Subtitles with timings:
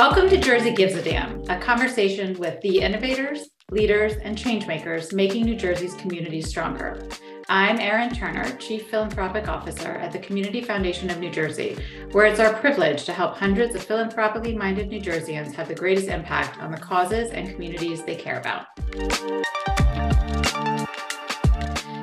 [0.00, 5.44] Welcome to Jersey Gives a Damn, a conversation with the innovators, leaders, and changemakers making
[5.44, 7.06] New Jersey's communities stronger.
[7.50, 11.76] I'm Erin Turner, Chief Philanthropic Officer at the Community Foundation of New Jersey,
[12.12, 16.08] where it's our privilege to help hundreds of philanthropically minded New Jerseyans have the greatest
[16.08, 18.68] impact on the causes and communities they care about.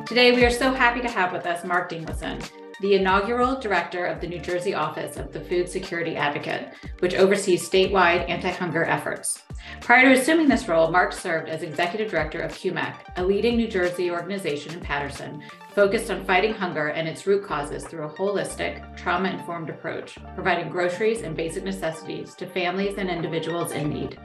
[0.05, 2.47] Today, we are so happy to have with us Mark Dinglasan,
[2.81, 7.67] the inaugural director of the New Jersey office of the Food Security Advocate, which oversees
[7.67, 9.43] statewide anti hunger efforts.
[9.81, 13.67] Prior to assuming this role, Mark served as executive director of CUMAC, a leading New
[13.67, 15.43] Jersey organization in Paterson
[15.73, 20.69] focused on fighting hunger and its root causes through a holistic, trauma informed approach, providing
[20.69, 24.19] groceries and basic necessities to families and individuals in need.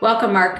[0.00, 0.58] Welcome, Mark.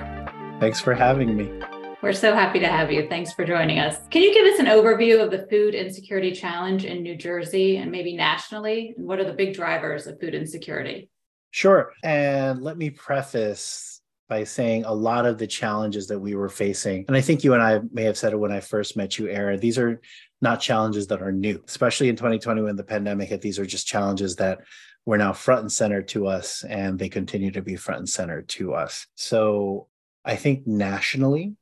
[0.60, 1.81] Thanks for having me.
[2.02, 3.08] We're so happy to have you.
[3.08, 3.96] Thanks for joining us.
[4.10, 7.92] Can you give us an overview of the food insecurity challenge in New Jersey and
[7.92, 8.92] maybe nationally?
[8.96, 11.08] And what are the big drivers of food insecurity?
[11.52, 11.92] Sure.
[12.02, 17.04] And let me preface by saying a lot of the challenges that we were facing,
[17.06, 19.28] and I think you and I may have said it when I first met you,
[19.28, 20.00] Erin, these are
[20.40, 23.42] not challenges that are new, especially in 2020 when the pandemic hit.
[23.42, 24.60] These are just challenges that
[25.06, 28.42] were now front and center to us, and they continue to be front and center
[28.42, 29.06] to us.
[29.14, 29.86] So
[30.24, 31.54] I think nationally,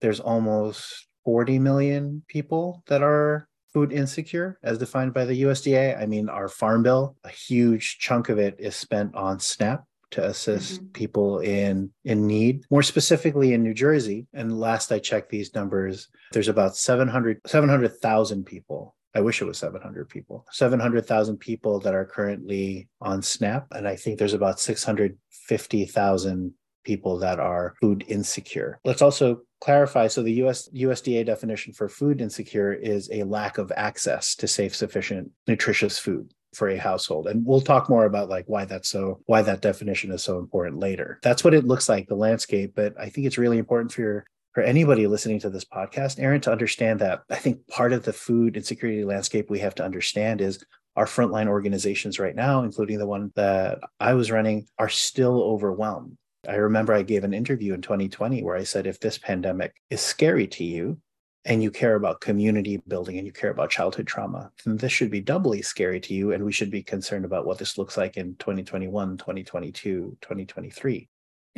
[0.00, 6.00] there's almost 40 million people that are food insecure as defined by the USDA.
[6.00, 10.26] I mean, our farm bill, a huge chunk of it is spent on SNAP to
[10.26, 10.86] assist mm-hmm.
[10.92, 16.08] people in in need more specifically in New Jersey and last I checked these numbers
[16.32, 22.04] there's about 700 700,000 people I wish it was 700 people 700,000 people that are
[22.04, 28.78] currently on SNAP and I think there's about 650,000 people that are food insecure.
[28.84, 33.72] Let's also clarify so the US USDA definition for food insecure is a lack of
[33.76, 38.44] access to safe sufficient nutritious food for a household and we'll talk more about like
[38.48, 42.08] why that's so why that definition is so important later that's what it looks like
[42.08, 45.64] the landscape but i think it's really important for your for anybody listening to this
[45.64, 49.76] podcast Erin to understand that i think part of the food insecurity landscape we have
[49.76, 50.64] to understand is
[50.96, 56.16] our frontline organizations right now including the one that i was running are still overwhelmed
[56.48, 60.00] I remember I gave an interview in 2020 where I said, if this pandemic is
[60.00, 60.98] scary to you
[61.44, 65.10] and you care about community building and you care about childhood trauma, then this should
[65.10, 66.32] be doubly scary to you.
[66.32, 71.08] And we should be concerned about what this looks like in 2021, 2022, 2023.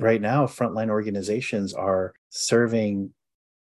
[0.01, 3.13] Right now, frontline organizations are serving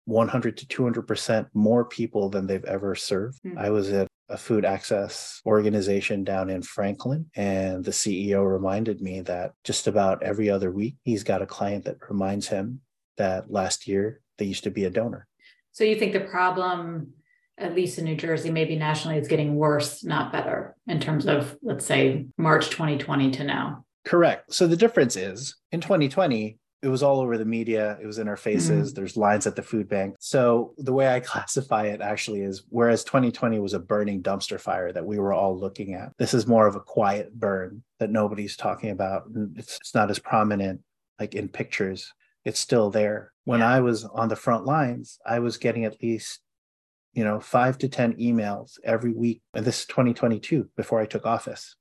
[0.06, 3.38] 100 to 200% more people than they've ever served.
[3.44, 3.58] Mm-hmm.
[3.58, 7.26] I was at a food access organization down in Franklin.
[7.34, 11.84] And the CEO reminded me that just about every other week, he's got a client
[11.86, 12.80] that reminds him
[13.16, 15.26] that last year they used to be a donor.
[15.72, 17.12] So you think the problem,
[17.56, 21.56] at least in New Jersey, maybe nationally, is getting worse, not better, in terms of,
[21.62, 23.84] let's say, March 2020 to now?
[24.04, 24.52] Correct.
[24.52, 28.28] So the difference is in 2020, it was all over the media it was in
[28.28, 29.00] our faces mm-hmm.
[29.00, 30.14] there's lines at the food bank.
[30.20, 34.92] So the way i classify it actually is whereas 2020 was a burning dumpster fire
[34.92, 38.56] that we were all looking at this is more of a quiet burn that nobody's
[38.56, 39.24] talking about
[39.56, 40.80] it's, it's not as prominent
[41.18, 42.12] like in pictures.
[42.44, 43.32] It's still there.
[43.44, 43.74] When yeah.
[43.74, 46.40] i was on the front lines i was getting at least
[47.12, 49.42] you know 5 to 10 emails every week.
[49.54, 51.74] And this is 2022 before i took office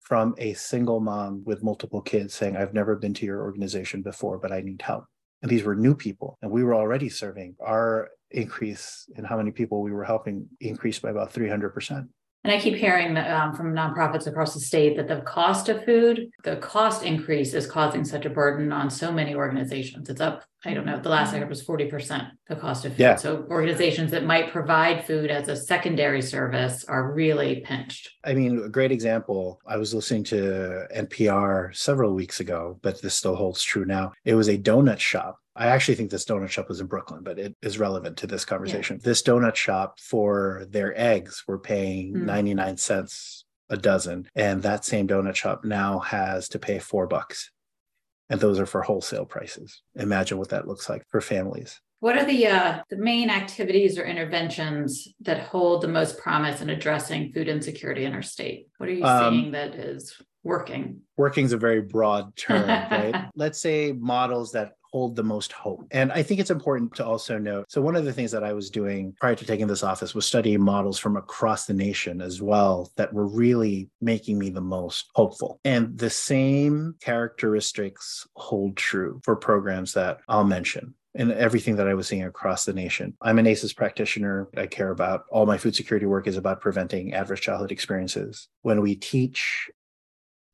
[0.00, 4.38] from a single mom with multiple kids saying, I've never been to your organization before,
[4.38, 5.04] but I need help.
[5.42, 7.56] And these were new people, and we were already serving.
[7.64, 12.08] Our increase in how many people we were helping increased by about 300%.
[12.42, 16.30] And I keep hearing um, from nonprofits across the state that the cost of food,
[16.42, 20.08] the cost increase is causing such a burden on so many organizations.
[20.08, 23.00] It's up, I don't know, the last I heard was 40% the cost of food.
[23.00, 23.16] Yeah.
[23.16, 28.10] So organizations that might provide food as a secondary service are really pinched.
[28.24, 33.14] I mean, a great example, I was listening to NPR several weeks ago, but this
[33.14, 34.12] still holds true now.
[34.24, 37.38] It was a donut shop I actually think this donut shop was in Brooklyn, but
[37.38, 38.96] it is relevant to this conversation.
[38.96, 39.04] Yeah.
[39.04, 42.22] This donut shop for their eggs were paying mm.
[42.22, 44.26] 99 cents a dozen.
[44.34, 47.50] And that same donut shop now has to pay four bucks.
[48.30, 49.82] And those are for wholesale prices.
[49.96, 51.80] Imagine what that looks like for families.
[51.98, 56.70] What are the uh, the main activities or interventions that hold the most promise in
[56.70, 58.68] addressing food insecurity in our state?
[58.78, 61.00] What are you um, seeing that is working?
[61.18, 63.26] Working is a very broad term, right?
[63.34, 65.86] Let's say models that hold the most hope.
[65.90, 68.52] And I think it's important to also note so, one of the things that I
[68.52, 72.42] was doing prior to taking this office was studying models from across the nation as
[72.42, 75.60] well that were really making me the most hopeful.
[75.64, 81.94] And the same characteristics hold true for programs that I'll mention and everything that I
[81.94, 83.16] was seeing across the nation.
[83.20, 84.48] I'm an ACEs practitioner.
[84.56, 88.48] I care about all my food security work is about preventing adverse childhood experiences.
[88.62, 89.68] When we teach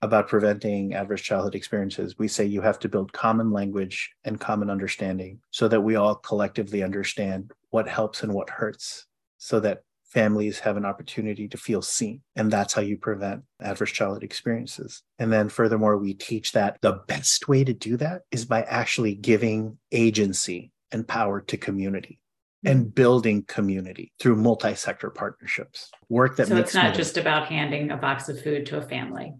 [0.03, 4.71] about preventing adverse childhood experiences, we say you have to build common language and common
[4.71, 9.07] understanding so that we all collectively understand what helps and what hurts
[9.39, 12.21] so that families have an opportunity to feel seen.
[12.37, 15.03] And that's how you prevent adverse childhood experiences.
[15.19, 19.15] And then, furthermore, we teach that the best way to do that is by actually
[19.15, 22.21] giving agency and power to community
[22.63, 22.71] hmm.
[22.71, 25.91] and building community through multi-sector partnerships.
[26.09, 29.35] Work that so it's not just about handing a box of food to a family.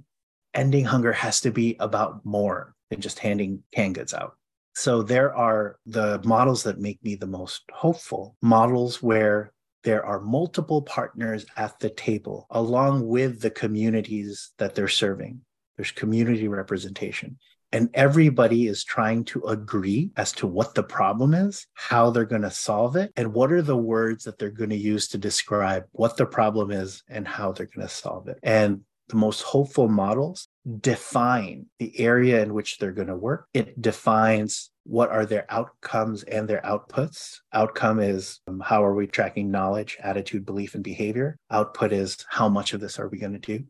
[0.57, 4.37] Ending hunger has to be about more than just handing canned goods out.
[4.75, 9.53] So there are the models that make me the most hopeful, models where
[9.85, 15.43] there are multiple partners at the table along with the communities that they're serving.
[15.77, 17.39] There's community representation.
[17.73, 22.43] And everybody is trying to agree as to what the problem is, how they're going
[22.43, 25.85] to solve it, and what are the words that they're going to use to describe
[25.93, 28.39] what the problem is and how they're going to solve it.
[28.43, 30.49] And the most hopeful models
[30.81, 33.47] define the area in which they're going to work.
[33.55, 37.39] It defines what are their outcomes and their outputs.
[37.53, 41.39] Outcome is um, how are we tracking knowledge, attitude, belief, and behavior.
[41.51, 43.65] Output is how much of this are we going to do?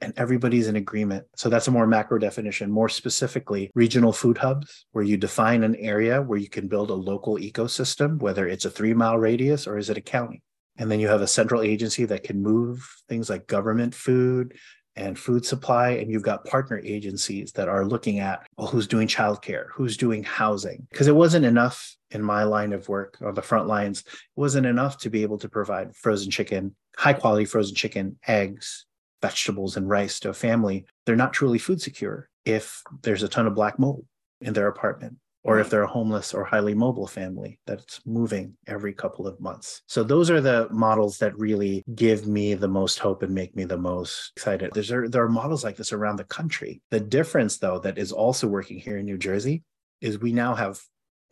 [0.00, 1.24] And everybody's in agreement.
[1.36, 2.70] So that's a more macro definition.
[2.70, 6.94] More specifically, regional food hubs, where you define an area where you can build a
[6.94, 10.42] local ecosystem, whether it's a three mile radius or is it a county.
[10.78, 14.54] And then you have a central agency that can move things like government food,
[14.96, 19.06] and food supply, and you've got partner agencies that are looking at well, who's doing
[19.06, 20.86] childcare, who's doing housing.
[20.90, 24.66] Because it wasn't enough in my line of work on the front lines, it wasn't
[24.66, 28.86] enough to be able to provide frozen chicken, high quality frozen chicken, eggs,
[29.20, 30.86] vegetables, and rice to a family.
[31.04, 34.06] They're not truly food secure if there's a ton of black mold
[34.40, 38.92] in their apartment or if they're a homeless or highly mobile family that's moving every
[38.92, 39.80] couple of months.
[39.86, 43.64] So those are the models that really give me the most hope and make me
[43.64, 44.72] the most excited.
[44.74, 46.82] There's there are models like this around the country.
[46.90, 49.62] The difference though that is also working here in New Jersey
[50.00, 50.80] is we now have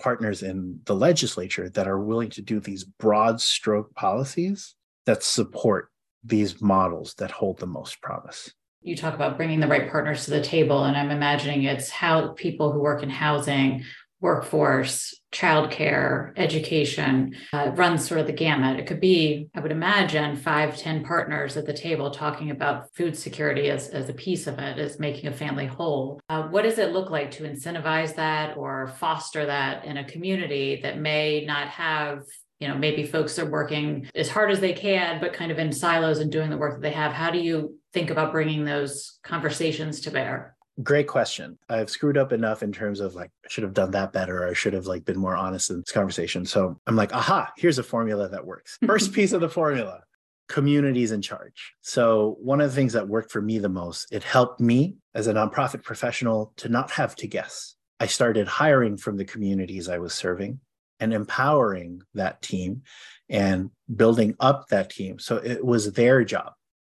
[0.00, 4.76] partners in the legislature that are willing to do these broad stroke policies
[5.06, 5.90] that support
[6.22, 8.52] these models that hold the most promise
[8.84, 12.28] you talk about bringing the right partners to the table and i'm imagining it's how
[12.28, 13.82] people who work in housing
[14.20, 18.78] workforce, childcare, education, uh, runs sort of the gamut.
[18.78, 23.16] It could be, I would imagine, five, ten partners at the table talking about food
[23.16, 26.20] security as, as a piece of it, as making a family whole.
[26.28, 30.80] Uh, what does it look like to incentivize that or foster that in a community
[30.82, 32.22] that may not have
[32.60, 35.72] you know maybe folks are working as hard as they can but kind of in
[35.72, 39.18] silos and doing the work that they have how do you think about bringing those
[39.22, 41.56] conversations to bear Great question.
[41.68, 44.42] I've screwed up enough in terms of like, I should have done that better.
[44.42, 46.44] Or I should have like been more honest in this conversation.
[46.44, 48.78] So I'm like, aha, here's a formula that works.
[48.86, 50.02] First piece of the formula
[50.48, 51.74] communities in charge.
[51.80, 55.26] So one of the things that worked for me the most, it helped me as
[55.26, 57.76] a nonprofit professional to not have to guess.
[58.00, 60.60] I started hiring from the communities I was serving
[61.00, 62.82] and empowering that team
[63.28, 65.18] and building up that team.
[65.18, 66.52] So it was their job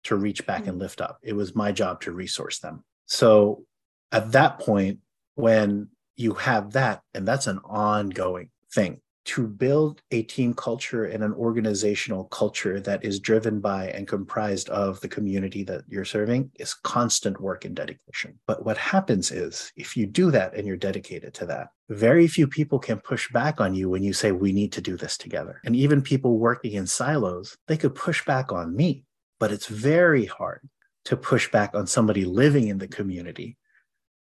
[0.05, 0.81] to reach back and mm.
[0.81, 1.19] lift up.
[1.23, 2.83] It was my job to resource them.
[3.07, 3.65] So
[4.11, 4.99] at that point,
[5.35, 11.21] when you have that, and that's an ongoing thing, to build a team culture and
[11.21, 16.49] an organizational culture that is driven by and comprised of the community that you're serving
[16.59, 18.39] is constant work and dedication.
[18.47, 22.47] But what happens is, if you do that and you're dedicated to that, very few
[22.47, 25.59] people can push back on you when you say, we need to do this together.
[25.65, 29.03] And even people working in silos, they could push back on me,
[29.41, 30.61] but it's very hard
[31.07, 33.55] to push back on somebody living in the community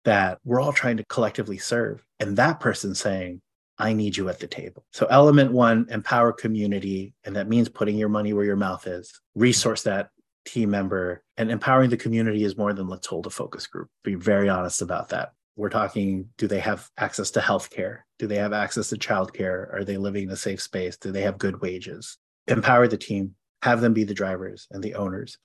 [0.05, 2.05] that we're all trying to collectively serve.
[2.21, 3.41] And that person saying,
[3.77, 4.85] I need you at the table.
[4.93, 7.13] So, element one, empower community.
[7.25, 10.11] And that means putting your money where your mouth is, resource that
[10.45, 11.25] team member.
[11.37, 13.89] And empowering the community is more than let's hold a focus group.
[14.05, 15.33] Be very honest about that.
[15.57, 18.03] We're talking do they have access to healthcare?
[18.21, 19.75] Do they have access to childcare?
[19.75, 20.97] Are they living in a safe space?
[20.97, 22.17] Do they have good wages?
[22.47, 25.37] Empower the team, have them be the drivers and the owners,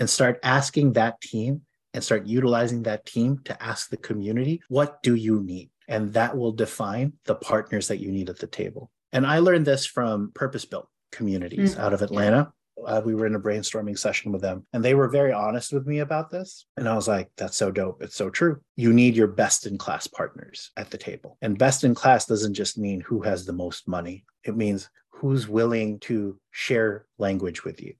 [0.00, 1.60] and start asking that team
[1.94, 5.70] and start utilizing that team to ask the community, what do you need?
[5.88, 8.90] And that will define the partners that you need at the table.
[9.12, 11.80] And I learned this from purpose built communities mm-hmm.
[11.80, 12.52] out of Atlanta.
[12.86, 15.86] Uh, we were in a brainstorming session with them and they were very honest with
[15.86, 16.64] me about this.
[16.78, 18.00] And I was like, that's so dope.
[18.02, 18.60] It's so true.
[18.76, 21.36] You need your best in class partners at the table.
[21.42, 25.46] And best in class doesn't just mean who has the most money, it means who's
[25.46, 27.94] willing to share language with you,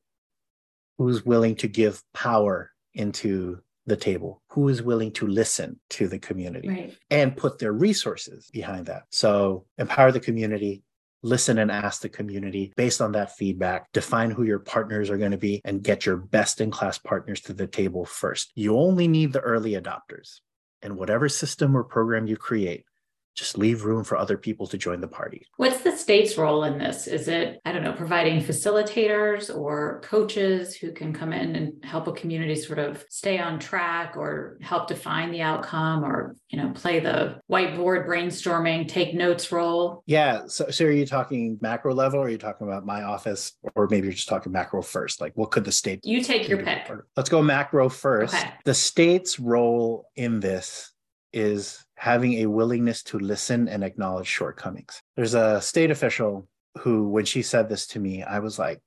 [1.00, 6.18] who's willing to give power into the table who is willing to listen to the
[6.18, 6.96] community right.
[7.10, 10.82] and put their resources behind that so empower the community
[11.22, 15.32] listen and ask the community based on that feedback, define who your partners are going
[15.32, 18.52] to be, and get your best in class partners to the table first.
[18.54, 20.40] You only need the early adopters.
[20.82, 22.84] And whatever system or program you create,
[23.34, 25.46] just leave room for other people to join the party.
[25.56, 27.06] What's the state's role in this?
[27.06, 32.06] Is it, I don't know, providing facilitators or coaches who can come in and help
[32.06, 36.70] a community sort of stay on track or help define the outcome or, you know,
[36.70, 40.02] play the whiteboard brainstorming, take notes role?
[40.06, 40.42] Yeah.
[40.46, 43.88] So, so are you talking macro level or are you talking about my office or
[43.88, 45.20] maybe you're just talking macro first?
[45.20, 46.90] Like what could the state You take your pick.
[47.16, 48.34] Let's go macro first.
[48.34, 48.52] Okay.
[48.64, 50.89] The state's role in this
[51.32, 55.00] is having a willingness to listen and acknowledge shortcomings.
[55.16, 58.80] There's a state official who, when she said this to me, I was like,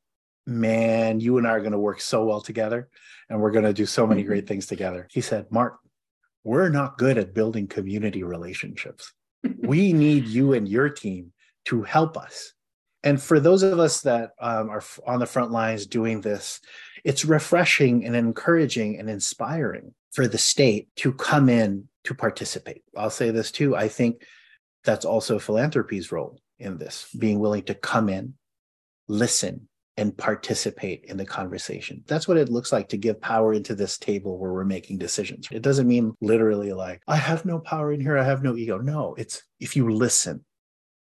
[0.46, 2.90] man, you and I are going to work so well together
[3.30, 5.08] and we're going to do so many great things together.
[5.12, 5.78] He said, Mark,
[6.44, 9.14] we're not good at building community relationships.
[9.60, 11.32] we need you and your team
[11.66, 12.54] to help us.
[13.04, 16.62] And for those of us that um, are on the front lines doing this,
[17.04, 22.84] it's refreshing and encouraging and inspiring for the state to come in to participate.
[22.98, 23.76] I'll say this too.
[23.76, 24.24] I think
[24.84, 28.34] that's also philanthropy's role in this, being willing to come in,
[29.08, 32.04] listen, and participate in the conversation.
[32.08, 35.48] That's what it looks like to give power into this table where we're making decisions.
[35.52, 38.80] It doesn't mean literally like, I have no power in here, I have no ego.
[38.80, 40.44] No, it's if you listen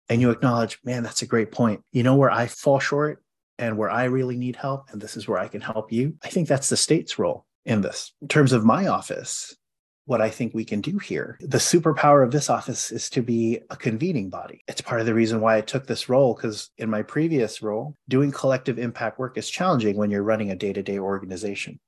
[0.08, 1.80] and you acknowledge, man, that's a great point.
[1.92, 3.22] You know where I fall short
[3.58, 6.14] and where I really need help, and this is where I can help you.
[6.22, 8.12] I think that's the state's role in this.
[8.22, 9.56] In terms of my office,
[10.08, 11.36] what I think we can do here.
[11.40, 14.64] The superpower of this office is to be a convening body.
[14.66, 17.94] It's part of the reason why I took this role because in my previous role,
[18.08, 21.78] doing collective impact work is challenging when you're running a day to day organization,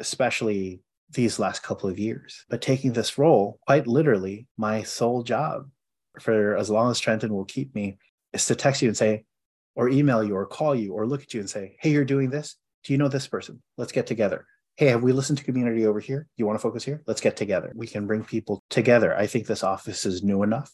[0.00, 2.44] especially these last couple of years.
[2.50, 5.70] But taking this role, quite literally, my sole job
[6.20, 7.96] for as long as Trenton will keep me
[8.34, 9.24] is to text you and say,
[9.74, 12.28] or email you or call you or look at you and say, hey, you're doing
[12.28, 12.56] this.
[12.84, 13.62] Do you know this person?
[13.78, 14.44] Let's get together
[14.76, 16.26] hey, have we listened to community over here?
[16.36, 17.02] You want to focus here?
[17.06, 17.72] Let's get together.
[17.74, 19.16] We can bring people together.
[19.16, 20.72] I think this office is new enough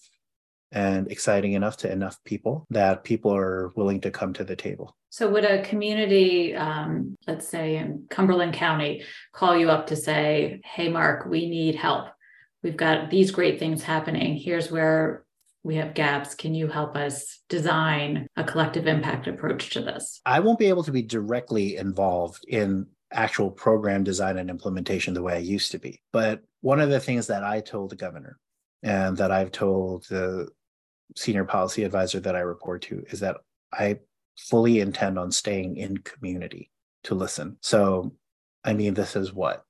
[0.71, 4.95] and exciting enough to enough people that people are willing to come to the table.
[5.11, 10.61] So, would a community, um, let's say in Cumberland County, call you up to say,
[10.65, 12.09] hey, Mark, we need help?
[12.63, 14.37] We've got these great things happening.
[14.37, 15.25] Here's where
[15.63, 16.35] we have gaps.
[16.35, 20.21] Can you help us design a collective impact approach to this?
[20.27, 25.23] I won't be able to be directly involved in actual program design and implementation the
[25.23, 26.03] way I used to be.
[26.13, 28.39] But one of the things that I told the governor
[28.83, 30.49] and that I've told the
[31.17, 33.37] senior policy advisor that I report to is that
[33.73, 33.99] I
[34.39, 36.71] fully intend on staying in community
[37.05, 37.57] to listen.
[37.63, 38.13] So,
[38.65, 39.65] I mean, this is what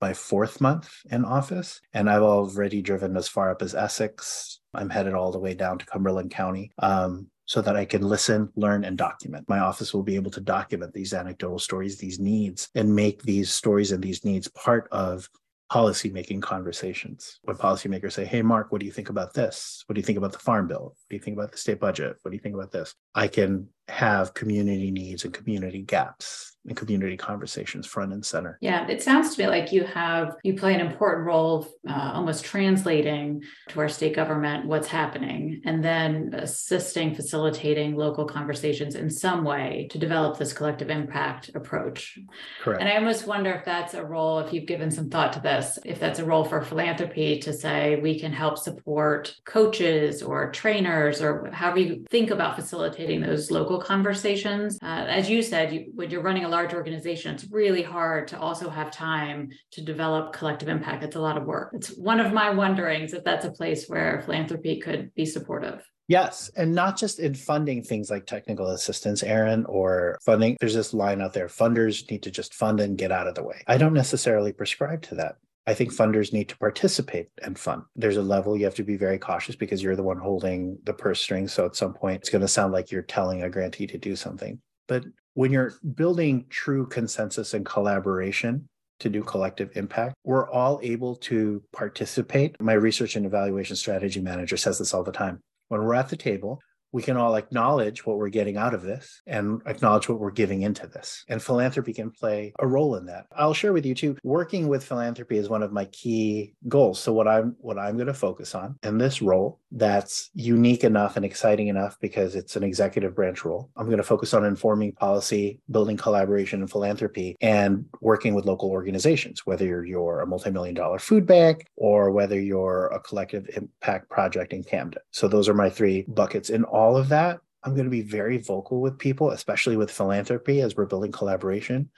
[0.00, 4.60] my fourth month in office, and I've already driven as far up as Essex.
[4.72, 6.72] I'm headed all the way down to Cumberland County.
[6.78, 9.48] Um, so that I can listen, learn, and document.
[9.48, 13.52] My office will be able to document these anecdotal stories, these needs, and make these
[13.52, 15.28] stories and these needs part of
[15.72, 17.40] policymaking conversations.
[17.42, 19.82] When policymakers say, Hey, Mark, what do you think about this?
[19.86, 20.94] What do you think about the farm bill?
[20.94, 22.18] What do you think about the state budget?
[22.22, 22.94] What do you think about this?
[23.14, 28.58] I can have community needs and community gaps and community conversations front and center.
[28.60, 32.44] Yeah, it sounds to me like you have you play an important role, uh, almost
[32.44, 39.42] translating to our state government what's happening, and then assisting, facilitating local conversations in some
[39.42, 42.18] way to develop this collective impact approach.
[42.62, 42.80] Correct.
[42.80, 45.78] And I almost wonder if that's a role, if you've given some thought to this,
[45.86, 51.22] if that's a role for philanthropy to say we can help support coaches or trainers
[51.22, 54.78] or however you think about facilitating those local conversations.
[54.82, 58.38] Uh, as you said, you, when you're running a large organization, it's really hard to
[58.38, 61.02] also have time to develop collective impact.
[61.02, 61.70] It's a lot of work.
[61.72, 65.82] It's one of my wonderings if that's a place where philanthropy could be supportive.
[66.08, 66.50] Yes.
[66.56, 70.56] And not just in funding things like technical assistance, Erin, or funding.
[70.58, 73.44] There's this line out there funders need to just fund and get out of the
[73.44, 73.62] way.
[73.68, 75.36] I don't necessarily prescribe to that.
[75.70, 77.82] I think funders need to participate and fund.
[77.94, 80.92] There's a level you have to be very cautious because you're the one holding the
[80.92, 81.52] purse strings.
[81.52, 84.16] So at some point, it's going to sound like you're telling a grantee to do
[84.16, 84.58] something.
[84.88, 88.66] But when you're building true consensus and collaboration
[88.98, 92.60] to do collective impact, we're all able to participate.
[92.60, 95.38] My research and evaluation strategy manager says this all the time.
[95.68, 96.58] When we're at the table,
[96.92, 100.62] we can all acknowledge what we're getting out of this and acknowledge what we're giving
[100.62, 101.24] into this.
[101.28, 103.26] And philanthropy can play a role in that.
[103.36, 107.00] I'll share with you too, working with philanthropy is one of my key goals.
[107.00, 111.16] So what I'm what I'm going to focus on in this role that's unique enough
[111.16, 113.70] and exciting enough because it's an executive branch role.
[113.76, 118.70] I'm going to focus on informing policy, building collaboration and philanthropy and working with local
[118.70, 124.52] organizations, whether you're a multi-million dollar food bank or whether you're a collective impact project
[124.52, 125.00] in Camden.
[125.12, 128.00] So those are my three buckets in all all of that, I'm going to be
[128.00, 131.90] very vocal with people, especially with philanthropy as we're building collaboration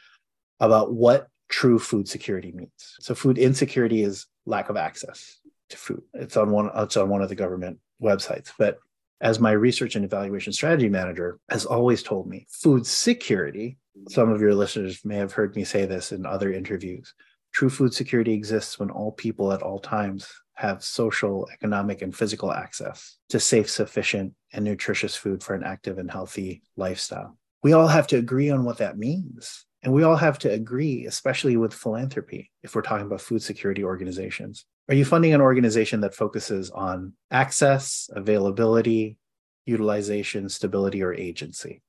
[0.59, 2.97] about what true food security means.
[2.99, 5.39] So food insecurity is lack of access
[5.71, 6.03] to food.
[6.15, 8.51] It's on one it's on one of the government websites.
[8.59, 8.79] But
[9.21, 14.41] as my research and evaluation strategy manager has always told me, food security, some of
[14.41, 17.15] your listeners may have heard me say this in other interviews.
[17.53, 22.53] True food security exists when all people at all times have social, economic, and physical
[22.53, 27.37] access to safe, sufficient, and nutritious food for an active and healthy lifestyle.
[27.63, 29.65] We all have to agree on what that means.
[29.83, 33.83] And we all have to agree, especially with philanthropy, if we're talking about food security
[33.83, 34.65] organizations.
[34.89, 39.17] Are you funding an organization that focuses on access, availability,
[39.67, 41.83] utilization, stability, or agency?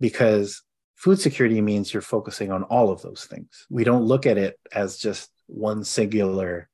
[0.00, 0.62] Because
[0.96, 3.66] food security means you're focusing on all of those things.
[3.70, 6.68] We don't look at it as just one singular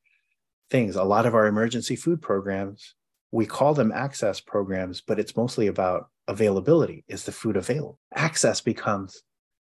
[0.70, 0.96] things.
[0.96, 2.94] A lot of our emergency food programs,
[3.32, 7.04] we call them access programs, but it's mostly about availability.
[7.08, 7.98] Is the food available?
[8.14, 9.22] Access becomes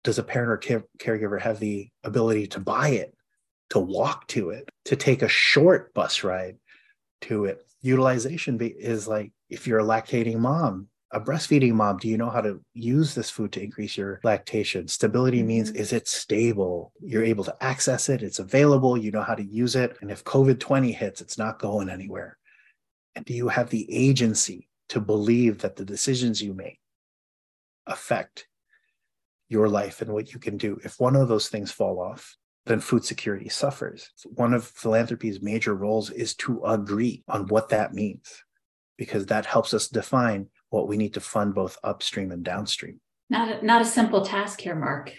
[0.03, 3.13] does a parent or care- caregiver have the ability to buy it,
[3.71, 6.57] to walk to it, to take a short bus ride
[7.21, 7.65] to it?
[7.81, 12.29] Utilization be- is like if you're a lactating mom, a breastfeeding mom, do you know
[12.29, 14.87] how to use this food to increase your lactation?
[14.87, 15.47] Stability mm-hmm.
[15.47, 16.91] means is it stable?
[17.01, 19.97] You're able to access it, it's available, you know how to use it.
[20.01, 22.37] And if COVID 20 hits, it's not going anywhere.
[23.15, 26.79] And do you have the agency to believe that the decisions you make
[27.85, 28.47] affect
[29.49, 30.77] your life and what you can do?
[30.83, 32.35] If one of those things fall off,
[32.65, 34.11] then food security suffers.
[34.25, 38.43] One of philanthropy's major roles is to agree on what that means,
[38.97, 42.99] because that helps us define what we need to fund both upstream and downstream.
[43.29, 45.13] Not a, not a simple task here, Mark.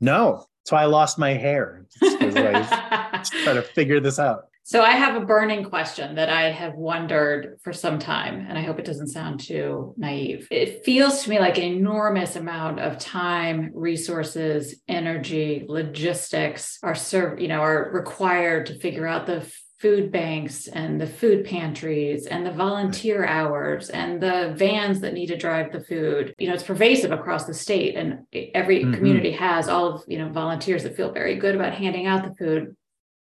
[0.00, 1.86] No, that's why I lost my hair.
[2.02, 4.44] I trying to figure this out.
[4.68, 8.60] So I have a burning question that I have wondered for some time, and I
[8.60, 10.46] hope it doesn't sound too naive.
[10.50, 17.40] It feels to me like an enormous amount of time, resources, energy, logistics are served,
[17.40, 22.44] you know, are required to figure out the food banks and the food pantries and
[22.44, 26.64] the volunteer hours and the vans that need to drive the food you know it's
[26.64, 28.94] pervasive across the state and every mm-hmm.
[28.94, 32.34] community has all of you know volunteers that feel very good about handing out the
[32.34, 32.74] food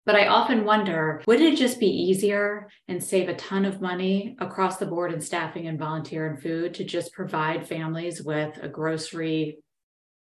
[0.07, 4.35] but I often wonder would it just be easier and save a ton of money
[4.41, 8.69] across the board in staffing and volunteer and food to just provide families with a
[8.69, 9.59] grocery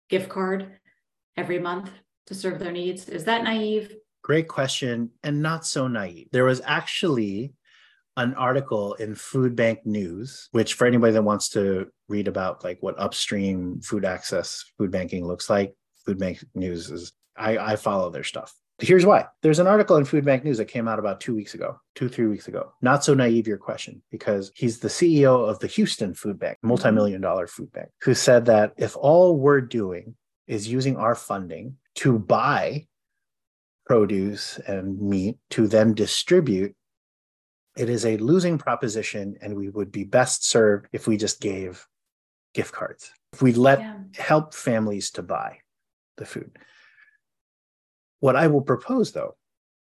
[0.09, 0.79] gift card
[1.35, 1.89] every month
[2.27, 3.09] to serve their needs?
[3.09, 3.93] Is that naive?
[4.23, 6.27] Great question, and not so naive.
[6.31, 7.53] There was actually
[8.15, 12.77] an article in Food Bank News, which for anybody that wants to read about like
[12.81, 18.09] what upstream food access, food banking looks like, Food Bank News is I, I follow
[18.09, 18.53] their stuff.
[18.79, 19.27] Here's why.
[19.41, 22.09] There's an article in Food Bank News that came out about two weeks ago, two,
[22.09, 22.73] three weeks ago.
[22.81, 26.69] Not so naive your question, because he's the CEO of the Houston Food Bank, mm-hmm.
[26.69, 30.15] multi-million dollar food bank, who said that if all we're doing
[30.47, 32.87] is using our funding to buy
[33.85, 36.75] produce and meat to then distribute,
[37.77, 39.35] it is a losing proposition.
[39.41, 41.85] And we would be best served if we just gave
[42.53, 43.97] gift cards, if we let yeah.
[44.15, 45.59] help families to buy
[46.17, 46.57] the food.
[48.19, 49.35] What I will propose, though,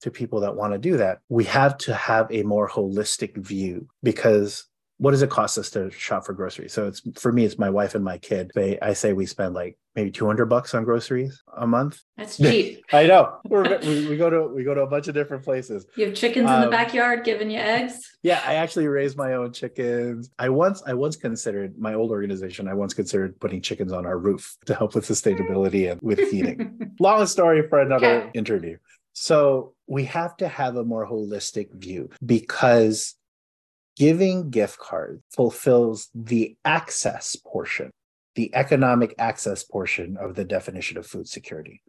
[0.02, 3.88] to people that want to do that, we have to have a more holistic view
[4.02, 4.64] because
[5.02, 6.72] what does it cost us to shop for groceries?
[6.72, 8.52] So it's for me, it's my wife and my kid.
[8.54, 12.00] They, I say we spend like maybe 200 bucks on groceries a month.
[12.16, 12.84] That's cheap.
[12.92, 13.38] I know.
[13.44, 15.86] we we, go to we go to a bunch of different places.
[15.96, 18.16] You have chickens um, in the um, backyard giving you eggs.
[18.22, 20.30] Yeah, I actually raise my own chickens.
[20.38, 22.68] I once I once considered my old organization.
[22.68, 26.94] I once considered putting chickens on our roof to help with sustainability and with heating.
[27.00, 28.30] Long story for another okay.
[28.34, 28.76] interview.
[29.14, 33.16] So we have to have a more holistic view because
[33.96, 37.90] giving gift cards fulfills the access portion,
[38.34, 41.82] the economic access portion of the definition of food security.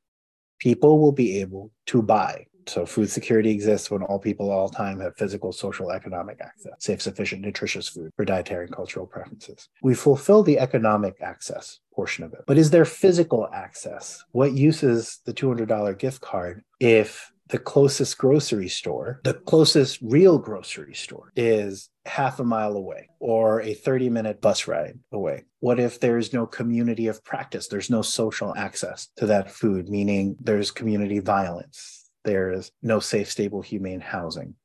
[0.60, 2.46] People will be able to buy.
[2.66, 7.02] So, food security exists when all people all time have physical, social, economic access, safe,
[7.02, 9.68] sufficient, nutritious food for dietary and cultural preferences.
[9.82, 12.40] We fulfill the economic access portion of it.
[12.48, 14.24] But is there physical access?
[14.32, 20.38] What use is the $200 gift card if the closest grocery store, the closest real
[20.38, 25.46] grocery store is half a mile away or a 30 minute bus ride away?
[25.60, 27.68] What if there's no community of practice?
[27.68, 33.62] There's no social access to that food, meaning there's community violence, there's no safe, stable,
[33.62, 34.56] humane housing.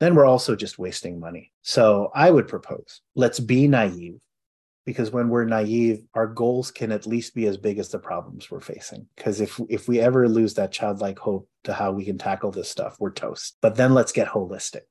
[0.00, 1.52] Then we're also just wasting money.
[1.62, 4.20] So I would propose let's be naive
[4.84, 8.50] because when we're naive our goals can at least be as big as the problems
[8.50, 12.18] we're facing because if if we ever lose that childlike hope to how we can
[12.18, 14.82] tackle this stuff we're toast but then let's get holistic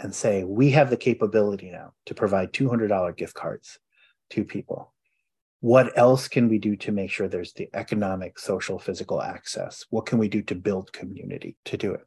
[0.00, 3.78] and say we have the capability now to provide $200 gift cards
[4.30, 4.92] to people.
[5.60, 9.84] What else can we do to make sure there's the economic, social, physical access?
[9.88, 12.06] What can we do to build community to do it?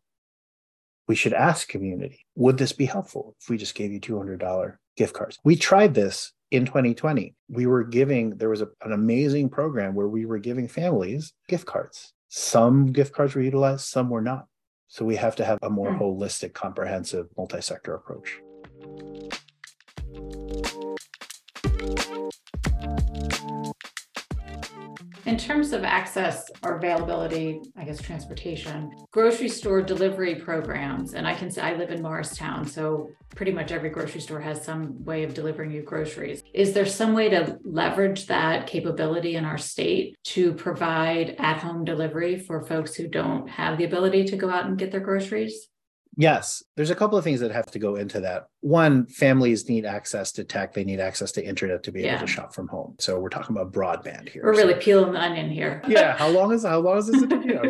[1.07, 5.13] We should ask community, would this be helpful if we just gave you $200 gift
[5.13, 5.39] cards?
[5.43, 7.33] We tried this in 2020.
[7.49, 11.65] We were giving, there was a, an amazing program where we were giving families gift
[11.65, 12.13] cards.
[12.27, 14.47] Some gift cards were utilized, some were not.
[14.87, 15.99] So we have to have a more mm.
[15.99, 18.39] holistic, comprehensive, multi sector approach.
[25.37, 31.35] In terms of access or availability, I guess transportation, grocery store delivery programs, and I
[31.35, 35.23] can say I live in Morristown, so pretty much every grocery store has some way
[35.23, 36.41] of delivering you groceries.
[36.55, 41.85] Is there some way to leverage that capability in our state to provide at home
[41.85, 45.67] delivery for folks who don't have the ability to go out and get their groceries?
[46.19, 48.47] Yes, there's a couple of things that have to go into that.
[48.61, 52.15] One, families need access to tech, they need access to internet to be yeah.
[52.15, 52.95] able to shop from home.
[52.99, 54.41] So we're talking about broadband here.
[54.43, 55.83] We're really peeling the onion here.
[55.87, 57.61] yeah, how long is how long is this interview?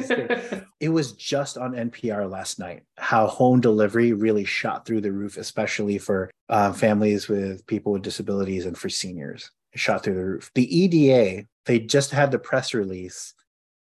[0.80, 5.36] it was just on NPR last night how home delivery really shot through the roof,
[5.36, 9.52] especially for uh, families with people with disabilities and for seniors.
[9.74, 10.52] It shot through the roof.
[10.56, 13.34] The EDA, they just had the press release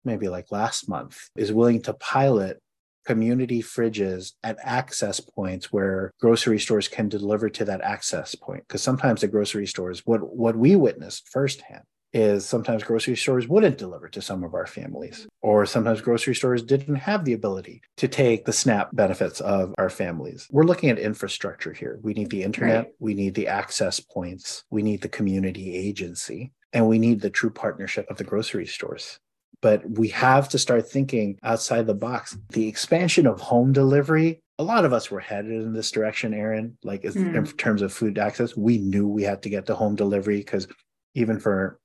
[0.06, 2.60] maybe like last month, is willing to pilot
[3.06, 8.64] community fridges at access points where grocery stores can deliver to that access point.
[8.68, 11.84] Because sometimes the grocery stores, what, what we witnessed firsthand
[12.16, 16.64] is sometimes grocery stores wouldn't deliver to some of our families, or sometimes grocery stores
[16.64, 20.48] didn't have the ability to take the SNAP benefits of our families.
[20.50, 22.00] We're looking at infrastructure here.
[22.04, 22.94] We need the internet, right.
[23.00, 27.50] we need the access points, we need the community agency, and we need the true
[27.50, 29.20] partnership of the grocery stores
[29.66, 32.38] but we have to start thinking outside the box.
[32.50, 36.78] The expansion of home delivery, a lot of us were headed in this direction, Erin,
[36.84, 37.34] like mm.
[37.34, 38.56] in terms of food access.
[38.56, 40.68] We knew we had to get to home delivery because
[41.16, 41.80] even for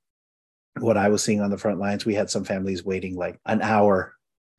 [0.79, 3.63] what I was seeing on the front lines, we had some families waiting like an
[3.63, 4.13] hour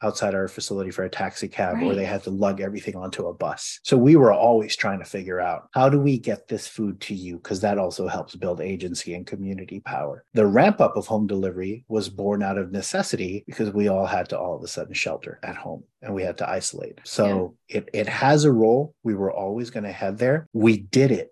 [0.04, 1.84] outside our facility for a taxi cab right.
[1.84, 3.80] or they had to lug everything onto a bus.
[3.84, 7.16] So we were always trying to figure out how do we get this food to
[7.16, 7.38] you?
[7.38, 10.26] Because that also helps build agency and community power.
[10.34, 14.30] The ramp up of home delivery was born out of necessity because we all had
[14.30, 17.00] to all of a sudden shelter at home and we had to isolate.
[17.04, 17.78] So yeah.
[17.78, 18.96] it, it has a role.
[19.04, 20.48] We were always going to head there.
[20.54, 21.30] We did it.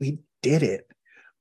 [0.00, 0.86] We did it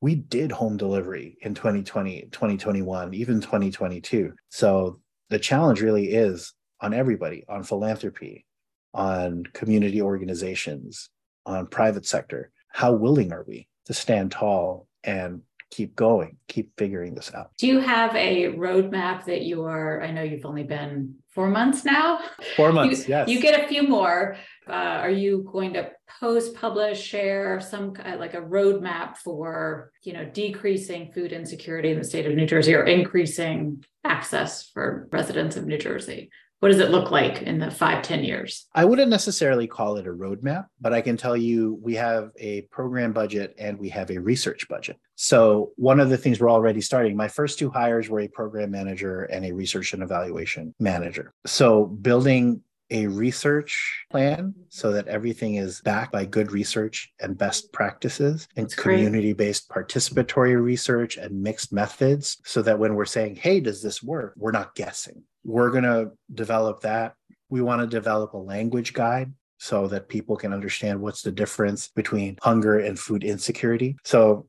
[0.01, 4.99] we did home delivery in 2020 2021 even 2022 so
[5.31, 8.45] the challenge really is on everybody on philanthropy
[8.93, 11.09] on community organizations
[11.45, 12.51] on private sector.
[12.67, 17.65] How willing are we to stand tall and keep going keep figuring this out do
[17.65, 22.19] you have a roadmap that you are i know you've only been four months now
[22.55, 24.35] four months you, yes you get a few more
[24.67, 30.25] uh, are you going to post publish share some like a roadmap for you know
[30.25, 35.65] decreasing food insecurity in the state of new jersey or increasing access for residents of
[35.65, 36.29] New Jersey?
[36.59, 38.67] What does it look like in the five ten years?
[38.75, 42.61] I wouldn't necessarily call it a roadmap, but I can tell you we have a
[42.63, 44.97] program budget and we have a research budget.
[45.23, 48.71] So, one of the things we're already starting, my first two hires were a program
[48.71, 51.31] manager and a research and evaluation manager.
[51.45, 57.71] So, building a research plan so that everything is backed by good research and best
[57.71, 63.59] practices and community based participatory research and mixed methods so that when we're saying, hey,
[63.59, 64.33] does this work?
[64.35, 65.21] We're not guessing.
[65.43, 67.13] We're going to develop that.
[67.47, 71.89] We want to develop a language guide so that people can understand what's the difference
[71.89, 73.95] between hunger and food insecurity.
[74.03, 74.47] So,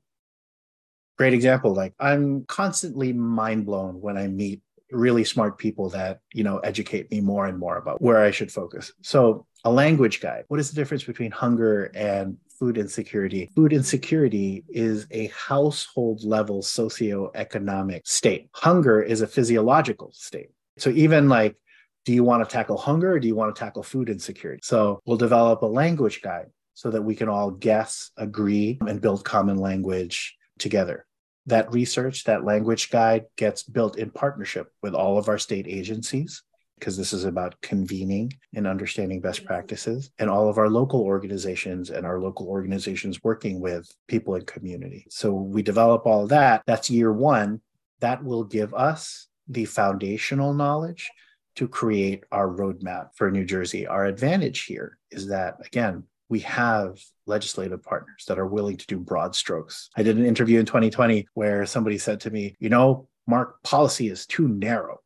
[1.23, 6.45] great example like, I'm constantly mind blown when I meet really smart people that you
[6.45, 8.93] know educate me more and more about where i should focus.
[9.03, 13.51] So a language guide what is the difference between hunger and food insecurity?
[13.55, 18.49] Food insecurity is a household level socioeconomic state.
[18.53, 20.51] Hunger is a physiological state.
[20.77, 21.57] So even like
[22.05, 24.61] do you want to tackle hunger or do you want to tackle food insecurity?
[24.65, 29.25] So we'll develop a language guide so that we can all guess agree and build
[29.25, 31.07] common language together
[31.47, 36.43] that research, that language guide gets built in partnership with all of our state agencies
[36.79, 39.47] because this is about convening and understanding best mm-hmm.
[39.49, 44.45] practices and all of our local organizations and our local organizations working with people in
[44.45, 45.07] community.
[45.09, 46.63] So we develop all of that.
[46.67, 47.61] That's year one.
[48.01, 51.09] That will give us the foundational knowledge
[51.55, 53.87] to create our roadmap for New Jersey.
[53.87, 58.99] Our advantage here is that, again, we have legislative partners that are willing to do
[58.99, 59.91] broad strokes.
[59.95, 64.09] I did an interview in 2020 where somebody said to me, you know, Mark, policy
[64.09, 65.01] is too narrow.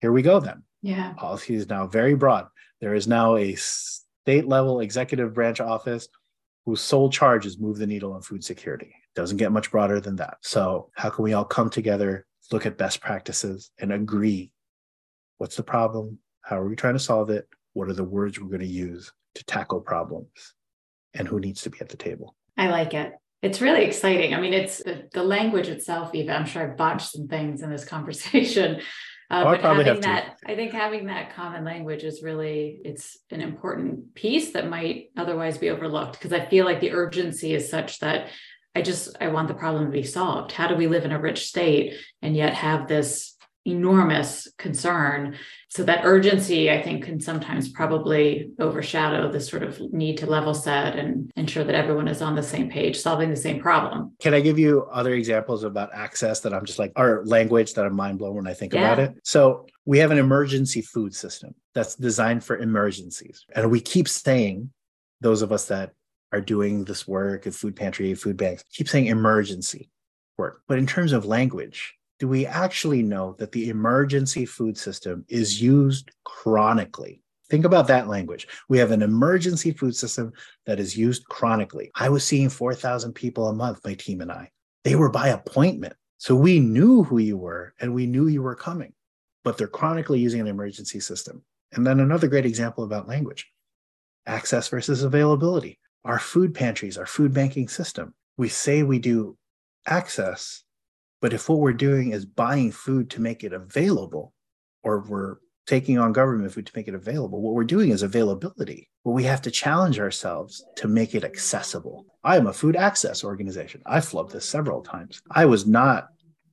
[0.00, 0.62] Here we go then.
[0.80, 1.12] Yeah.
[1.14, 2.46] Policy is now very broad.
[2.80, 6.06] There is now a state level executive branch office
[6.66, 8.94] whose sole charge is move the needle on food security.
[8.94, 10.36] It doesn't get much broader than that.
[10.42, 14.52] So, how can we all come together, look at best practices, and agree
[15.38, 16.20] what's the problem?
[16.42, 17.48] How are we trying to solve it?
[17.72, 20.54] What are the words we're going to use to tackle problems?
[21.14, 22.34] And who needs to be at the table?
[22.56, 23.12] I like it.
[23.42, 24.34] It's really exciting.
[24.34, 26.34] I mean, it's the, the language itself, even.
[26.34, 28.80] I'm sure I've botched some things in this conversation.
[29.30, 33.40] Uh, oh, but having that, I think having that common language is really it's an
[33.40, 37.98] important piece that might otherwise be overlooked because I feel like the urgency is such
[38.00, 38.28] that
[38.74, 40.52] I just I want the problem to be solved.
[40.52, 43.31] How do we live in a rich state and yet have this
[43.64, 45.36] enormous concern.
[45.68, 50.52] So that urgency, I think, can sometimes probably overshadow the sort of need to level
[50.52, 54.14] set and ensure that everyone is on the same page, solving the same problem.
[54.20, 57.86] Can I give you other examples about access that I'm just like, our language that
[57.86, 58.80] I'm mind blown when I think yeah.
[58.80, 59.20] about it?
[59.24, 63.44] So we have an emergency food system that's designed for emergencies.
[63.54, 64.70] And we keep saying,
[65.20, 65.92] those of us that
[66.32, 69.88] are doing this work at food pantry, food banks, keep saying emergency
[70.36, 70.62] work.
[70.66, 75.60] But in terms of language, do we actually know that the emergency food system is
[75.60, 77.20] used chronically?
[77.50, 78.46] Think about that language.
[78.68, 80.32] We have an emergency food system
[80.64, 81.90] that is used chronically.
[81.96, 84.52] I was seeing 4,000 people a month, my team and I.
[84.84, 85.94] They were by appointment.
[86.18, 88.92] So we knew who you were and we knew you were coming,
[89.42, 91.42] but they're chronically using an emergency system.
[91.72, 93.50] And then another great example about language
[94.26, 95.80] access versus availability.
[96.04, 99.36] Our food pantries, our food banking system, we say we do
[99.88, 100.62] access,
[101.22, 104.34] but if what we're doing is buying food to make it available,
[104.82, 105.36] or we're
[105.68, 108.90] taking on government food to make it available, what we're doing is availability.
[109.04, 112.06] But we have to challenge ourselves to make it accessible.
[112.24, 113.82] I am a food access organization.
[113.86, 115.22] I flubbed this several times.
[115.30, 116.08] I was not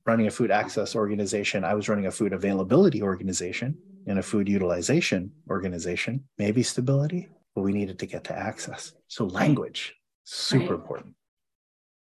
[0.06, 1.64] running a food access organization.
[1.64, 7.62] I was running a food availability organization and a food utilization organization, maybe stability, but
[7.62, 8.92] we needed to get to access.
[9.08, 10.80] So language, super right.
[10.80, 11.14] important.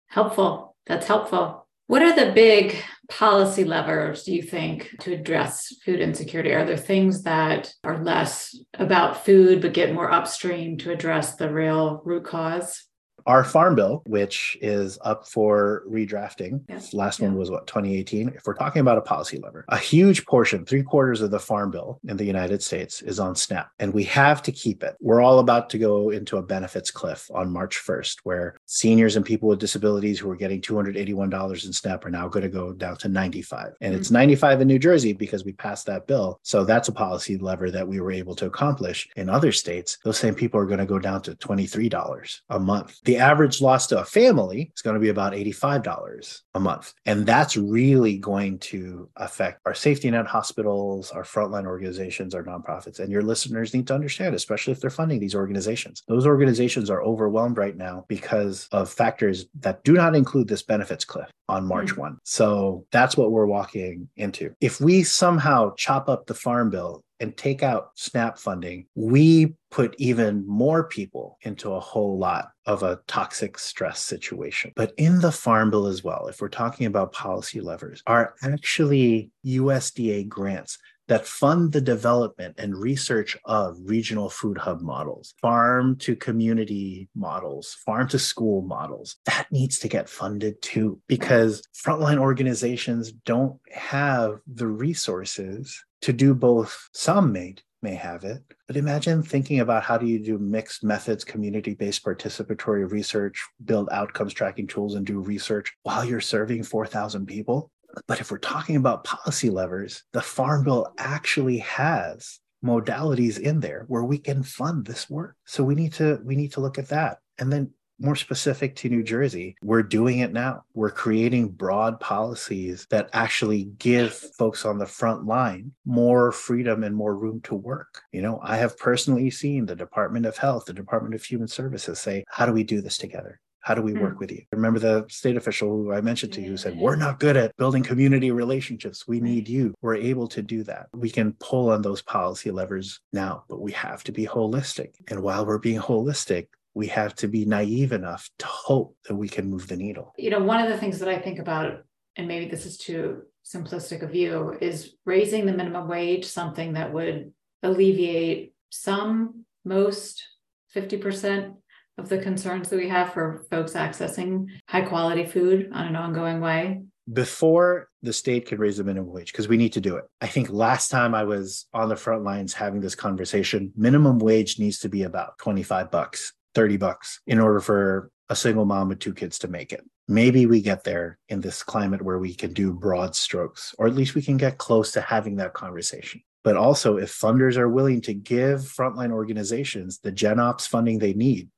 [0.08, 0.76] Helpful.
[0.88, 1.67] That's helpful.
[1.88, 2.76] What are the big
[3.10, 6.52] policy levers, do you think, to address food insecurity?
[6.52, 11.50] Are there things that are less about food, but get more upstream to address the
[11.50, 12.87] real root cause?
[13.28, 16.94] Our farm bill, which is up for redrafting, yes.
[16.94, 17.28] last yeah.
[17.28, 18.30] one was what, 2018?
[18.30, 21.70] If we're talking about a policy lever, a huge portion, three quarters of the farm
[21.70, 24.96] bill in the United States is on SNAP, and we have to keep it.
[25.02, 29.26] We're all about to go into a benefits cliff on March 1st, where seniors and
[29.26, 32.96] people with disabilities who are getting $281 in SNAP are now going to go down
[32.96, 33.74] to 95.
[33.82, 34.00] And mm-hmm.
[34.00, 36.40] it's 95 in New Jersey because we passed that bill.
[36.44, 39.10] So that's a policy lever that we were able to accomplish.
[39.18, 43.02] In other states, those same people are going to go down to $23 a month.
[43.04, 46.94] The average loss to a family is going to be about $85 a month.
[47.06, 53.00] And that's really going to affect our safety net hospitals, our frontline organizations, our nonprofits.
[53.00, 56.04] And your listeners need to understand, especially if they're funding these organizations.
[56.08, 61.06] Those organizations are overwhelmed right now because of factors that do not include this benefits
[61.06, 62.02] cliff on March mm-hmm.
[62.02, 62.18] 1.
[62.24, 64.54] So that's what we're walking into.
[64.62, 69.96] If we somehow chop up the farm bill and take out SNAP funding, we put
[69.98, 74.72] even more people into a whole lot of a toxic stress situation.
[74.76, 79.32] But in the Farm Bill as well, if we're talking about policy levers, are actually
[79.46, 80.78] USDA grants
[81.08, 87.78] that fund the development and research of regional food hub models, farm to community models,
[87.86, 89.18] farm to school models.
[89.26, 96.34] That needs to get funded too, because frontline organizations don't have the resources to do
[96.34, 96.90] both.
[96.94, 101.24] Some may may have it, but imagine thinking about how do you do mixed methods,
[101.24, 107.72] community-based participatory research, build outcomes tracking tools, and do research while you're serving 4,000 people.
[108.08, 113.86] But if we're talking about policy levers, the Farm Bill actually has modalities in there
[113.88, 115.36] where we can fund this work.
[115.46, 117.20] So we need to we need to look at that.
[117.40, 120.64] And then more specific to New Jersey, we're doing it now.
[120.74, 126.96] We're creating broad policies that actually give folks on the front line more freedom and
[126.96, 128.04] more room to work.
[128.12, 132.00] You know, I have personally seen the Department of Health, the Department of Human Services
[132.00, 133.40] say, How do we do this together?
[133.68, 134.20] How do we work mm.
[134.20, 134.44] with you?
[134.54, 137.54] Remember the state official who I mentioned to you who said, We're not good at
[137.58, 139.06] building community relationships.
[139.10, 139.74] We need you.
[139.82, 140.88] We're able to do that.
[140.94, 144.92] We can pull on those policy levers now, but we have to be holistic.
[145.10, 149.28] And while we're being holistic, we have to be naive enough to hope that we
[149.28, 150.14] can move the needle.
[150.18, 151.84] You know, one of the things that I think about,
[152.16, 156.94] and maybe this is too simplistic a view, is raising the minimum wage something that
[156.94, 160.26] would alleviate some, most,
[160.74, 161.56] 50%
[161.98, 166.40] of the concerns that we have for folks accessing high quality food on an ongoing
[166.42, 166.82] way?
[167.12, 170.06] Before the state could raise the minimum wage, because we need to do it.
[170.22, 174.60] I think last time I was on the front lines having this conversation, minimum wage
[174.60, 178.98] needs to be about 25 bucks 30 bucks in order for a single mom with
[178.98, 179.84] two kids to make it.
[180.08, 183.94] Maybe we get there in this climate where we can do broad strokes, or at
[183.94, 186.22] least we can get close to having that conversation.
[186.44, 191.14] But also, if funders are willing to give frontline organizations the Gen Ops funding they
[191.14, 191.50] need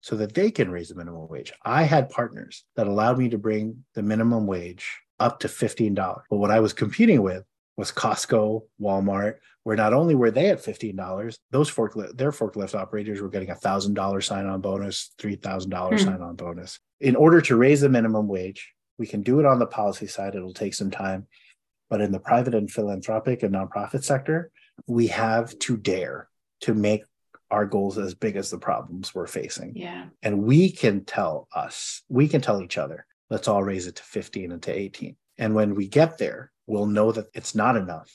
[0.00, 1.52] so that they can raise the minimum wage.
[1.64, 5.94] I had partners that allowed me to bring the minimum wage up to $15.
[6.30, 7.44] But what I was competing with
[7.76, 13.20] was Costco, Walmart, where not only were they at $15, those forklift, their forklift operators
[13.20, 15.96] were getting a $1,000 sign on bonus, $3,000 hmm.
[15.96, 16.80] sign on bonus.
[17.00, 20.34] In order to raise the minimum wage, we can do it on the policy side.
[20.34, 21.26] It'll take some time.
[21.88, 24.50] But in the private and philanthropic and nonprofit sector,
[24.86, 26.28] we have to dare
[26.62, 27.04] to make
[27.50, 29.74] our goals as big as the problems we're facing.
[29.74, 30.06] Yeah.
[30.22, 34.02] And we can tell us, we can tell each other, let's all raise it to
[34.02, 35.16] 15 and to 18.
[35.38, 38.12] And when we get there, we'll know that it's not enough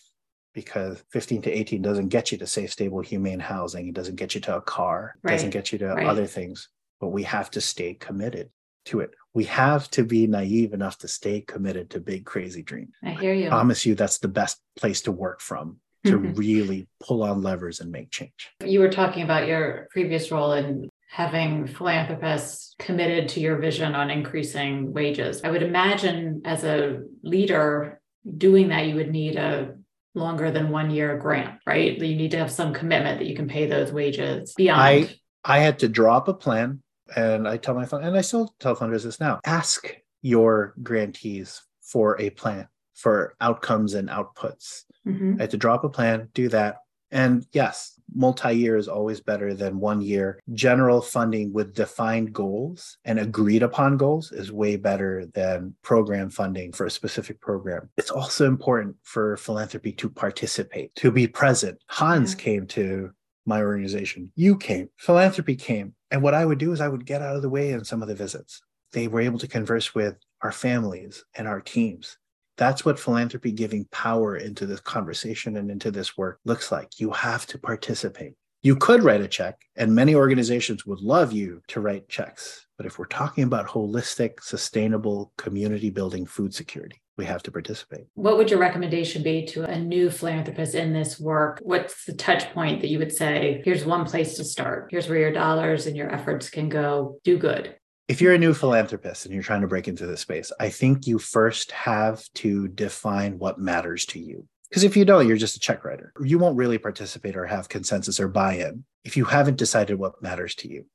[0.53, 3.87] because 15 to 18 doesn't get you to safe, stable, humane housing.
[3.87, 5.33] It doesn't get you to a car, it right.
[5.33, 6.05] doesn't get you to right.
[6.05, 6.69] other things,
[6.99, 8.49] but we have to stay committed
[8.85, 9.11] to it.
[9.33, 12.93] We have to be naive enough to stay committed to big, crazy dreams.
[13.03, 13.47] I hear you.
[13.47, 16.33] I promise you that's the best place to work from to mm-hmm.
[16.33, 18.51] really pull on levers and make change.
[18.65, 24.09] You were talking about your previous role in having philanthropists committed to your vision on
[24.09, 25.41] increasing wages.
[25.43, 28.01] I would imagine as a leader,
[28.37, 29.75] doing that, you would need a
[30.15, 31.97] longer than one year grant, right?
[31.97, 34.81] You need to have some commitment that you can pay those wages beyond.
[34.81, 36.81] I, I had to draw up a plan
[37.15, 41.61] and I tell my fund, and I still tell funders this now ask your grantees
[41.81, 44.84] for a plan for outcomes and outputs.
[45.08, 45.36] Mm-hmm.
[45.39, 46.77] I had to draw up a plan, do that.
[47.12, 50.41] And yes, multi year is always better than one year.
[50.53, 56.71] General funding with defined goals and agreed upon goals is way better than program funding
[56.71, 57.89] for a specific program.
[57.97, 61.77] It's also important for philanthropy to participate, to be present.
[61.88, 62.43] Hans yeah.
[62.43, 63.12] came to
[63.45, 64.32] my organization.
[64.36, 65.93] You came, philanthropy came.
[66.12, 68.01] And what I would do is I would get out of the way in some
[68.01, 68.62] of the visits.
[68.91, 72.17] They were able to converse with our families and our teams.
[72.57, 76.99] That's what philanthropy giving power into this conversation and into this work looks like.
[76.99, 78.33] You have to participate.
[78.61, 82.65] You could write a check, and many organizations would love you to write checks.
[82.77, 88.05] But if we're talking about holistic, sustainable, community building food security, we have to participate.
[88.13, 91.59] What would your recommendation be to a new philanthropist in this work?
[91.61, 94.87] What's the touch point that you would say, here's one place to start?
[94.91, 97.75] Here's where your dollars and your efforts can go do good
[98.07, 101.07] if you're a new philanthropist and you're trying to break into this space, I think
[101.07, 104.47] you first have to define what matters to you.
[104.69, 106.11] Because if you don't, you're just a check writer.
[106.21, 110.21] You won't really participate or have consensus or buy in if you haven't decided what
[110.21, 110.85] matters to you.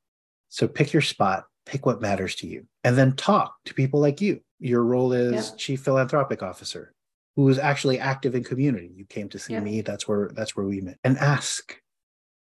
[0.49, 4.21] So pick your spot, pick what matters to you, and then talk to people like
[4.21, 4.41] you.
[4.59, 5.57] Your role is yeah.
[5.57, 6.93] chief philanthropic officer,
[7.37, 8.91] who is actually active in community.
[8.95, 9.61] You came to see yeah.
[9.61, 9.81] me.
[9.83, 10.99] That's where that's where we met.
[11.05, 11.81] And ask,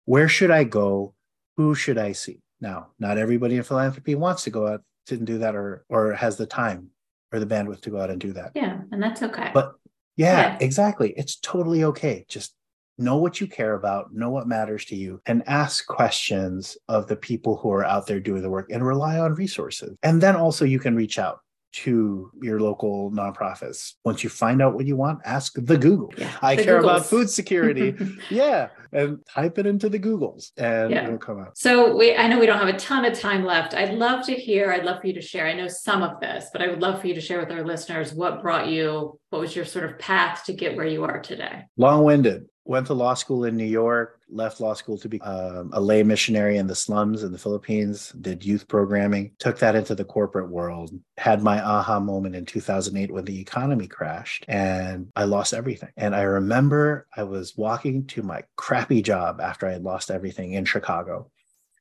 [0.06, 1.16] where should I go?
[1.58, 2.40] Who should I see?
[2.66, 6.36] Now, not everybody in philanthropy wants to go out to do that or or has
[6.36, 6.90] the time
[7.32, 8.54] or the bandwidth to go out and do that.
[8.56, 9.52] Yeah, and that's okay.
[9.54, 9.76] But
[10.18, 11.14] yeah, yeah, exactly.
[11.16, 12.26] It's totally okay.
[12.28, 12.56] Just
[12.98, 17.16] know what you care about, know what matters to you, and ask questions of the
[17.16, 19.96] people who are out there doing the work and rely on resources.
[20.02, 21.42] And then also you can reach out
[21.76, 23.94] to your local nonprofits.
[24.06, 26.14] Once you find out what you want, ask the Google.
[26.18, 26.84] Yeah, I the care Googles.
[26.84, 27.96] about food security.
[28.30, 28.70] yeah.
[28.94, 31.04] And type it into the Googles and yeah.
[31.04, 31.58] it'll come out.
[31.58, 33.74] So we I know we don't have a ton of time left.
[33.74, 35.48] I'd love to hear, I'd love for you to share.
[35.48, 37.66] I know some of this, but I would love for you to share with our
[37.66, 41.20] listeners what brought you, what was your sort of path to get where you are
[41.20, 41.64] today?
[41.76, 45.80] Long-winded went to law school in New York, left law school to be um, a
[45.80, 50.06] lay missionary in the slums in the Philippines, did youth programming, took that into the
[50.06, 55.54] corporate world, had my aha moment in 2008 when the economy crashed and I lost
[55.54, 55.90] everything.
[55.98, 60.54] And I remember I was walking to my crappy job after I had lost everything
[60.54, 61.32] in Chicago.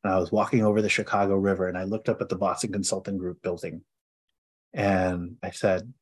[0.03, 2.73] And I was walking over the Chicago River and I looked up at the Boston
[2.73, 3.83] Consulting Group building.
[4.73, 5.93] And I said,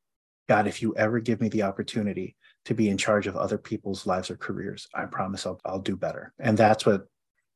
[0.49, 4.07] God, if you ever give me the opportunity to be in charge of other people's
[4.07, 4.89] lives or careers.
[4.95, 6.33] I promise I'll, I'll do better.
[6.39, 7.07] And that's what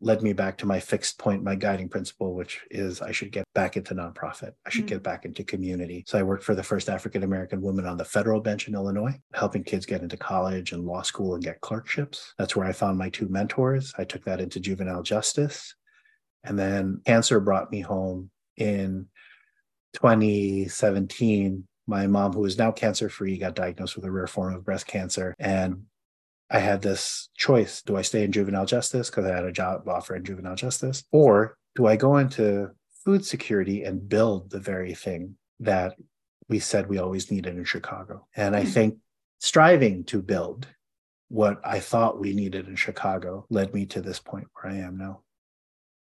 [0.00, 3.44] led me back to my fixed point, my guiding principle, which is I should get
[3.54, 4.52] back into nonprofit.
[4.66, 4.88] I should mm-hmm.
[4.88, 6.04] get back into community.
[6.06, 9.18] So I worked for the first African American woman on the federal bench in Illinois,
[9.32, 12.34] helping kids get into college and law school and get clerkships.
[12.36, 13.94] That's where I found my two mentors.
[13.96, 15.74] I took that into juvenile justice.
[16.44, 19.06] And then cancer brought me home in
[19.94, 24.64] 2017 my mom, who is now cancer free, got diagnosed with a rare form of
[24.64, 25.34] breast cancer.
[25.38, 25.84] And
[26.50, 29.88] I had this choice do I stay in juvenile justice because I had a job
[29.88, 32.70] offer in juvenile justice, or do I go into
[33.04, 35.96] food security and build the very thing that
[36.48, 38.26] we said we always needed in Chicago?
[38.36, 38.68] And I hmm.
[38.68, 38.98] think
[39.40, 40.66] striving to build
[41.28, 44.96] what I thought we needed in Chicago led me to this point where I am
[44.96, 45.22] now.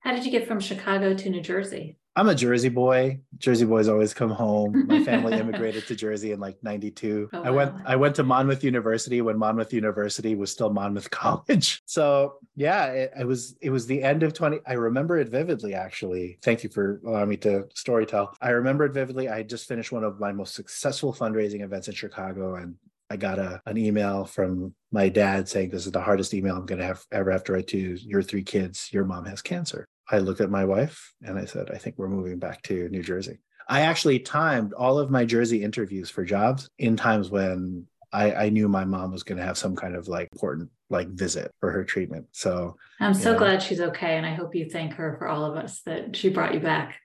[0.06, 1.96] How did you get from Chicago to New Jersey?
[2.14, 3.22] I'm a Jersey boy.
[3.38, 4.86] Jersey boys always come home.
[4.86, 7.28] My family immigrated to Jersey in like 92.
[7.32, 7.74] Oh, I went.
[7.84, 11.82] I went to Monmouth University when Monmouth University was still Monmouth College.
[11.86, 15.74] So, yeah, it, it was it was the end of 20 I remember it vividly
[15.74, 16.38] actually.
[16.40, 18.32] Thank you for allowing me to storytell.
[18.40, 19.28] I remember it vividly.
[19.28, 22.76] I had just finished one of my most successful fundraising events in Chicago and
[23.10, 26.66] I got a an email from my dad saying this is the hardest email I'm
[26.66, 28.88] going to have ever have to write to your three kids.
[28.92, 29.86] Your mom has cancer.
[30.10, 33.02] I looked at my wife and I said, I think we're moving back to New
[33.02, 33.38] Jersey.
[33.68, 38.48] I actually timed all of my Jersey interviews for jobs in times when I, I
[38.50, 41.72] knew my mom was going to have some kind of like important like visit for
[41.72, 42.26] her treatment.
[42.30, 43.38] So I'm so Yeah.
[43.38, 44.16] glad she's okay.
[44.16, 47.00] And I hope you thank her for all of us that she brought you back.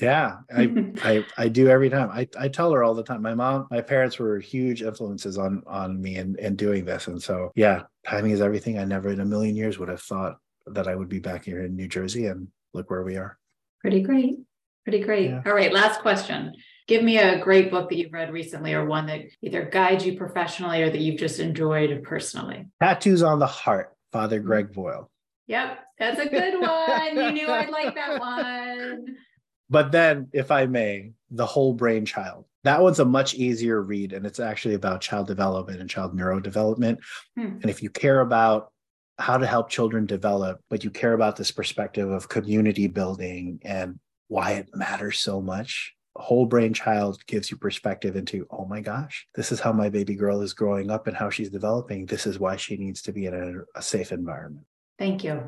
[0.00, 0.72] yeah, I
[1.02, 2.08] I I do every time.
[2.10, 3.20] I, I tell her all the time.
[3.20, 7.08] My mom, my parents were huge influences on on me in, in doing this.
[7.08, 8.78] And so yeah, timing is everything.
[8.78, 10.38] I never in a million years would have thought
[10.74, 13.38] that I would be back here in New Jersey and look where we are.
[13.80, 14.36] Pretty great.
[14.84, 15.30] Pretty great.
[15.30, 15.42] Yeah.
[15.44, 15.72] All right.
[15.72, 16.54] Last question.
[16.86, 20.16] Give me a great book that you've read recently or one that either guides you
[20.16, 22.66] professionally or that you've just enjoyed personally.
[22.80, 25.10] Tattoos on the Heart, Father Greg Boyle.
[25.48, 25.78] Yep.
[25.98, 27.16] That's a good one.
[27.16, 29.16] you knew I'd like that one.
[29.70, 32.46] But then, if I may, The Whole Brain Child.
[32.64, 36.98] That one's a much easier read, and it's actually about child development and child neurodevelopment.
[37.36, 37.58] Hmm.
[37.60, 38.72] And if you care about
[39.18, 43.98] how to help children develop, but you care about this perspective of community building and
[44.28, 49.26] why it matters so much, Whole Brain Child gives you perspective into, oh my gosh,
[49.34, 52.06] this is how my baby girl is growing up and how she's developing.
[52.06, 54.66] This is why she needs to be in a, a safe environment.
[54.98, 55.42] Thank you.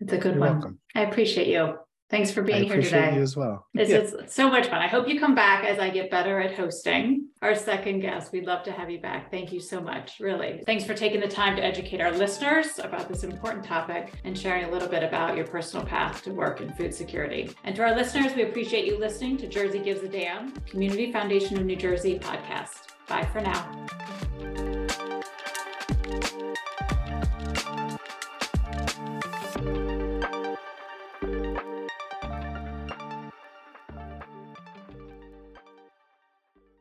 [0.00, 0.52] It's a good You're one.
[0.52, 0.80] welcome.
[0.94, 1.78] I appreciate you.
[2.12, 3.16] Thanks for I being here appreciate today.
[3.16, 3.66] you as well.
[3.72, 3.96] This Yeah.
[4.00, 4.82] is so much fun.
[4.82, 7.24] I hope you come back as I get better at hosting.
[7.40, 9.30] Our second guest, we'd love to have you back.
[9.30, 10.62] Thank you so much, really.
[10.66, 14.64] Thanks for taking the time to educate our listeners about this important topic and sharing
[14.64, 17.48] a little bit about your personal path to work in food security.
[17.64, 21.56] And to our listeners, we appreciate you listening to Jersey Gives a Damn, Community Foundation
[21.58, 22.88] of New Jersey podcast.
[23.08, 23.86] Bye for now.